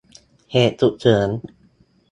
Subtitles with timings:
[0.51, 1.29] เหตุฉุกเฉิน